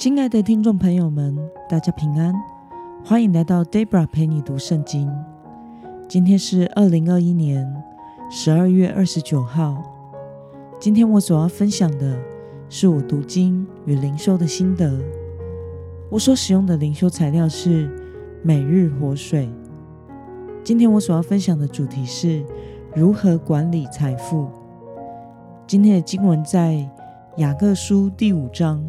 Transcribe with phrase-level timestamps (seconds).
[0.00, 1.36] 亲爱的听众朋友们，
[1.68, 2.34] 大家平安，
[3.04, 5.06] 欢迎来到 Debra 陪你读圣经。
[6.08, 7.70] 今天是二零二一年
[8.30, 9.76] 十二月二十九号。
[10.78, 12.18] 今天我所要分享的
[12.70, 14.98] 是我读经与灵修的心得。
[16.08, 17.86] 我所使用的灵修材料是
[18.42, 19.50] 每日活水。
[20.64, 22.42] 今天我所要分享的主题是
[22.94, 24.48] 如何管理财富。
[25.66, 26.88] 今天的经文在
[27.36, 28.82] 雅各书第五章。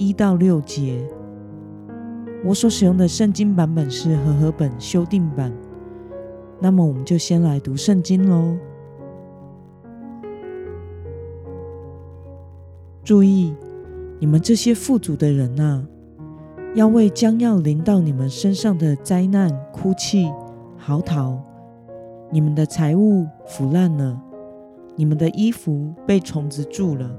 [0.00, 1.06] 一到六节，
[2.42, 5.52] 我所使用的圣经版本是和合本修订版。
[6.58, 8.56] 那么，我们就先来读圣经喽。
[13.04, 13.54] 注意，
[14.18, 15.86] 你们这些富足的人呐，
[16.74, 20.32] 要为将要临到你们身上的灾难哭泣、
[20.78, 21.36] 嚎啕。
[22.30, 24.18] 你们的财物腐烂了，
[24.96, 27.10] 你们的衣服被虫子蛀了，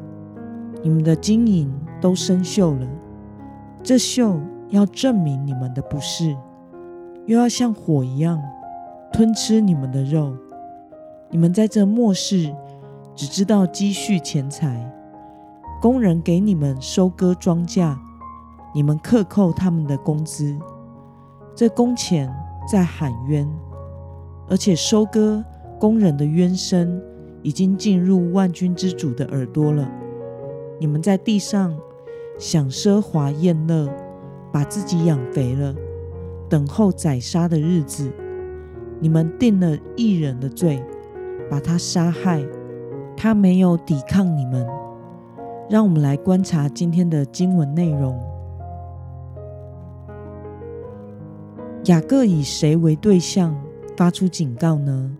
[0.81, 1.71] 你们的金银。
[2.01, 2.87] 都生锈了，
[3.83, 6.35] 这锈要证明你们的不是，
[7.27, 8.41] 又要像火一样
[9.13, 10.35] 吞吃你们的肉。
[11.29, 12.53] 你们在这末世
[13.15, 14.91] 只知道积蓄钱财，
[15.79, 17.95] 工人给你们收割庄稼，
[18.73, 20.57] 你们克扣他们的工资，
[21.55, 22.33] 这工钱
[22.67, 23.47] 在喊冤，
[24.49, 25.43] 而且收割
[25.79, 26.99] 工人的冤声
[27.43, 29.87] 已经进入万军之主的耳朵了。
[30.79, 31.77] 你们在地上。
[32.41, 33.87] 享奢华宴乐，
[34.51, 35.75] 把自己养肥了，
[36.49, 38.11] 等候宰杀的日子。
[38.99, 40.83] 你们定了一人的罪，
[41.51, 42.43] 把他杀害，
[43.15, 44.67] 他没有抵抗你们。
[45.69, 48.19] 让我们来观察今天的经文内容。
[51.85, 53.55] 雅各以谁为对象
[53.95, 55.15] 发出警告呢？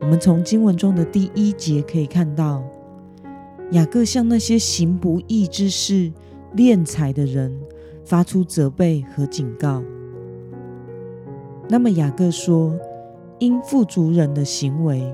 [0.00, 2.64] 我们从经文中的第一节可以看到。
[3.72, 6.12] 雅各向那些行不义之事、
[6.54, 7.52] 敛财的人
[8.04, 9.82] 发出责备和警告。
[11.68, 12.78] 那么，雅各说
[13.40, 15.12] ：“因富足人的行为，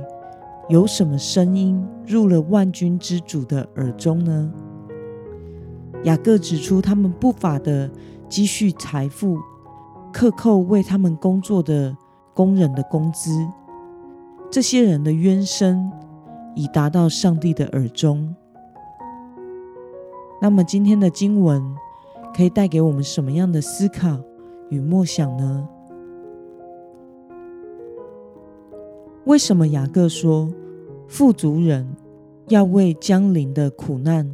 [0.69, 4.53] 有什么声音入了万军之主的耳中呢？”
[6.05, 7.91] 雅各指出，他们不法的
[8.29, 9.39] 积蓄财富，
[10.13, 11.97] 克扣为他们工作的
[12.35, 13.31] 工人的工资，
[14.51, 15.91] 这些人的冤声
[16.55, 18.35] 已达到上帝的耳中。
[20.43, 21.63] 那么今天的经文
[22.35, 24.19] 可以带给我们什么样的思考
[24.71, 25.69] 与默想呢？
[29.25, 30.53] 为什么雅各说
[31.07, 31.89] 富足人
[32.49, 34.29] 要为将临的苦难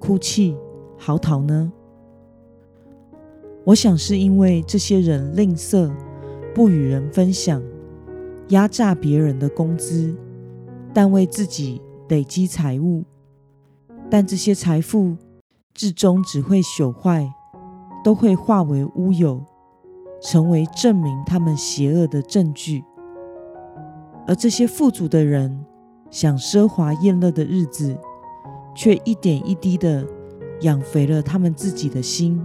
[0.00, 0.56] 哭泣
[0.98, 1.72] 嚎啕呢？
[3.62, 5.92] 我想是因为这些人吝啬，
[6.52, 7.62] 不与人分享，
[8.48, 10.12] 压榨别人的工资，
[10.92, 13.04] 但为自己累积财物，
[14.10, 15.16] 但这些财富。
[15.74, 17.32] 至终只会朽坏，
[18.04, 19.40] 都会化为乌有，
[20.20, 22.84] 成为证明他们邪恶的证据。
[24.26, 25.64] 而这些富足的人，
[26.10, 27.98] 享奢华宴乐的日子，
[28.74, 30.06] 却一点一滴的
[30.60, 32.40] 养肥了他们自己的心，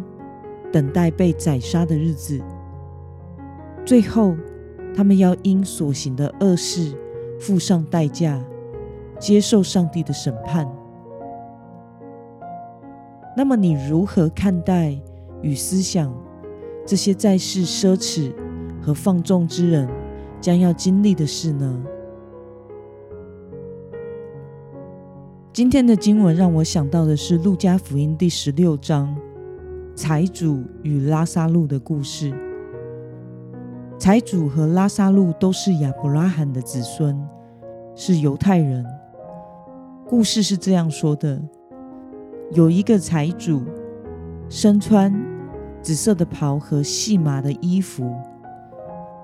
[0.71, 2.41] 等待被宰杀的日子。
[3.85, 4.35] 最后，
[4.95, 6.97] 他们要因所行的恶事
[7.39, 8.43] 付上代价，
[9.19, 10.67] 接受上帝的审判。
[13.37, 14.99] 那么你如何看待
[15.43, 16.11] 与思想
[16.87, 18.33] 这些在世奢侈
[18.81, 19.87] 和放纵之人
[20.41, 21.83] 将要经历的事呢？
[25.53, 29.15] 今天的经文让我想到的是《路加福音》第十六章
[29.93, 32.33] 财主与拉萨路的故事。
[33.99, 37.15] 财主和拉萨路都是亚伯拉罕的子孙，
[37.95, 38.83] 是犹太人。
[40.07, 41.39] 故事是这样说的。
[42.51, 43.61] 有一个财主，
[44.47, 45.13] 身穿
[45.81, 48.15] 紫色的袍和细麻的衣服，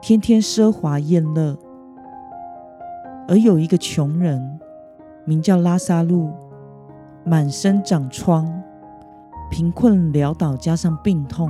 [0.01, 1.56] 天天奢华宴乐；
[3.29, 4.59] 而有一个穷人，
[5.23, 6.34] 名叫拉萨路，
[7.23, 8.46] 满身长疮，
[9.49, 11.49] 贫困潦倒，加上病痛，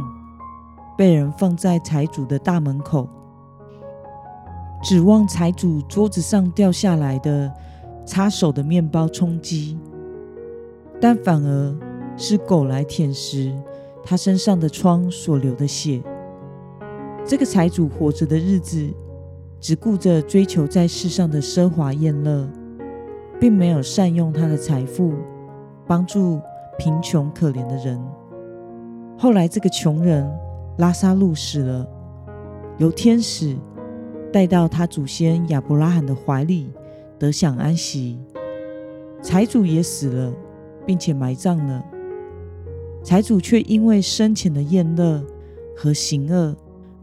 [0.95, 3.09] 被人放在财主的大门口，
[4.83, 7.51] 指望财主桌子上掉下来的
[8.05, 9.75] 擦手的面包充饥。
[11.03, 11.75] 但反而
[12.15, 13.53] 是狗来舔食
[14.05, 16.01] 他身上的疮所流的血。
[17.25, 18.89] 这个财主活着的日子，
[19.59, 22.47] 只顾着追求在世上的奢华宴乐，
[23.37, 25.11] 并没有善用他的财富
[25.85, 26.39] 帮助
[26.77, 28.01] 贫穷可怜的人。
[29.17, 30.25] 后来，这个穷人
[30.77, 31.85] 拉萨路死了，
[32.77, 33.57] 由天使
[34.31, 36.71] 带到他祖先亚伯拉罕的怀里，
[37.19, 38.17] 得享安息。
[39.21, 40.33] 财主也死了。
[40.85, 41.83] 并且埋葬了。
[43.03, 45.21] 财主却因为生前的厌乐
[45.75, 46.55] 和行恶，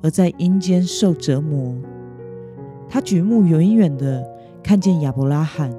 [0.02, 1.76] 而在阴间受折磨。
[2.88, 4.26] 他举目远远的
[4.62, 5.70] 看见亚伯拉罕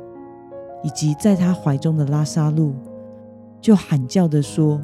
[0.84, 2.74] 以及在他怀中的拉萨路，
[3.60, 4.80] 就喊叫的说：“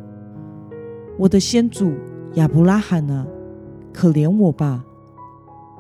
[1.18, 1.94] 我的先祖
[2.34, 3.26] 亚伯拉罕啊，
[3.94, 4.84] 可怜我吧！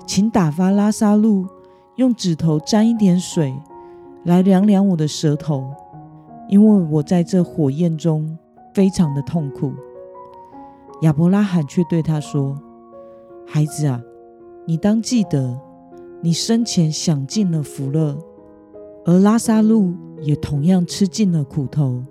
[0.05, 1.45] 请打发拉萨路
[1.95, 3.53] 用指头沾一点水，
[4.23, 5.69] 来凉凉我的舌头，
[6.49, 8.37] 因为我在这火焰中
[8.73, 9.71] 非常的痛苦。”
[11.03, 12.59] 亚伯拉罕却对他说
[13.45, 14.01] ：“孩子啊，
[14.65, 15.59] 你当记得。”
[16.19, 18.17] 你生前享尽了福乐，
[19.05, 22.03] 而拉萨路也同样吃尽了苦头。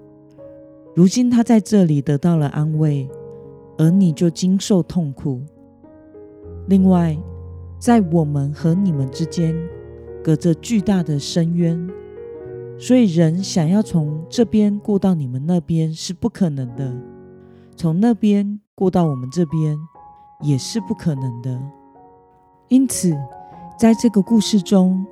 [0.94, 3.08] 如今他在这里得到了安慰，
[3.76, 5.42] 而你就经受痛苦。
[6.68, 7.18] 另外，
[7.80, 9.56] 在我们和你们之间
[10.22, 11.90] 隔着巨大的深渊，
[12.78, 16.93] 所以人想要从这边过到你们那边是不可能的，
[17.76, 19.78] 从那边过到我们这边
[20.43, 21.61] 也是不可能的。
[22.69, 23.17] 因此。
[23.78, 25.05] 在这个故事中，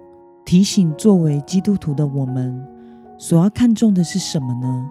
[0.42, 2.66] 提醒作为基督徒的我们，
[3.18, 4.90] 所要看重的是什么呢？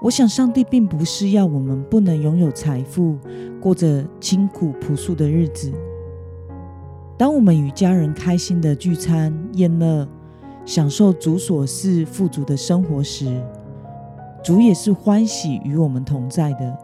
[0.00, 3.18] 我想，上帝并不是要我们不能拥有财富，
[3.60, 5.72] 过着清苦朴素的日子。
[7.18, 10.06] 当我们与家人开心的聚餐宴乐，
[10.64, 13.42] 享受主所赐富足的生活时，
[14.42, 16.78] 主也是欢喜与我们同在的。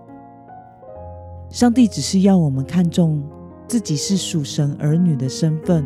[1.48, 3.22] 上帝只是要我们看重。
[3.68, 5.84] 自己是属神儿女的身份，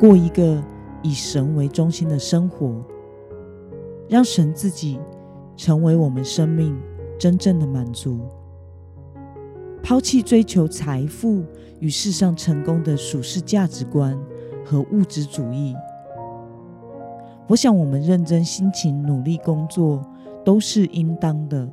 [0.00, 0.64] 过一个
[1.02, 2.82] 以神为中心的生活，
[4.08, 4.98] 让神自己
[5.58, 6.74] 成为我们生命
[7.18, 8.18] 真正的满足，
[9.82, 11.44] 抛弃追求财富
[11.80, 14.18] 与世上成功的属世价值观
[14.64, 15.74] 和物质主义。
[17.46, 20.02] 我想，我们认真辛勤努力工作
[20.44, 21.68] 都是应当的，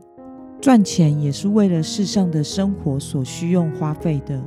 [0.59, 4.41] 赚钱也是为了世上的生活所需用花费的。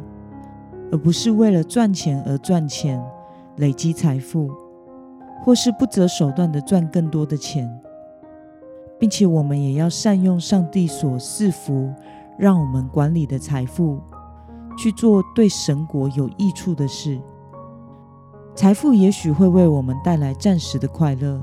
[0.93, 3.03] 而不是为了赚钱而赚钱，
[3.57, 4.49] 累积财富，
[5.43, 7.69] 或是不择手段的赚更多的钱，
[8.99, 11.93] 并且我们也要善用上帝所赐福
[12.39, 13.99] 让我们管理的财富，
[14.79, 17.19] 去做对神国有益处的事。
[18.55, 21.43] 财富也许会为我们带来暂时的快乐，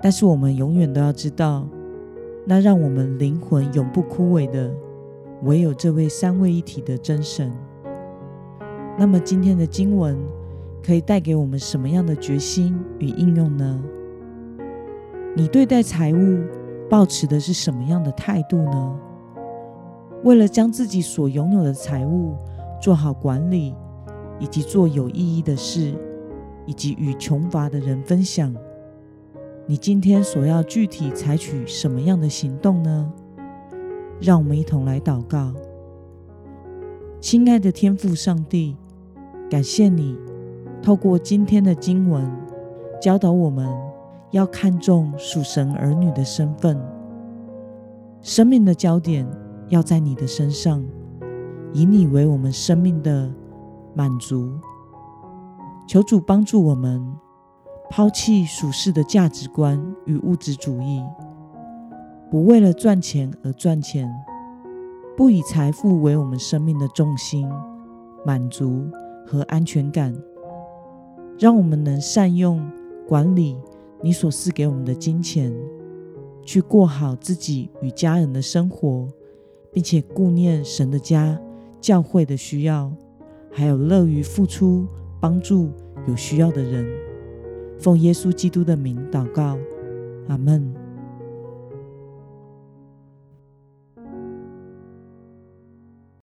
[0.00, 1.66] 但是我们永远都要知道，
[2.46, 4.72] 那让我们灵魂永不枯萎的，
[5.42, 7.52] 唯有这位三位一体的真神。
[8.98, 10.18] 那么今天的经文
[10.82, 13.82] 可以带给我们什么样的决心与应用呢？
[15.36, 16.38] 你对待财务
[16.88, 18.98] 抱持的是什么样的态度呢？
[20.24, 22.34] 为了将自己所拥有的财物
[22.80, 23.74] 做好管理，
[24.40, 25.94] 以及做有意义的事，
[26.66, 28.52] 以及与穷乏的人分享，
[29.66, 33.12] 你今天所要具体采取什么样的行动呢？
[34.20, 35.52] 让我们一同来祷告，
[37.20, 38.76] 亲爱的天父上帝。
[39.48, 40.16] 感谢你
[40.82, 42.30] 透过今天的经文
[43.00, 43.68] 教导我们
[44.30, 46.80] 要看重属神儿女的身份，
[48.22, 49.26] 生命的焦点
[49.68, 50.84] 要在你的身上，
[51.72, 53.28] 以你为我们生命的
[53.94, 54.52] 满足。
[55.86, 57.04] 求主帮助我们
[57.90, 61.02] 抛弃属世的价值观与物质主义，
[62.30, 64.08] 不为了赚钱而赚钱，
[65.16, 67.48] 不以财富为我们生命的重心
[68.24, 68.88] 满足。
[69.26, 70.12] 和安全感，
[71.38, 72.68] 让我们能善用
[73.06, 73.56] 管理
[74.02, 75.54] 你所赐给我们的金钱，
[76.42, 79.06] 去过好自己与家人的生活，
[79.72, 81.40] 并且顾念神的家、
[81.80, 82.90] 教会的需要，
[83.50, 84.86] 还有乐于付出
[85.20, 85.70] 帮助
[86.06, 86.86] 有需要的人。
[87.78, 89.58] 奉耶稣基督的名祷告，
[90.28, 90.79] 阿门。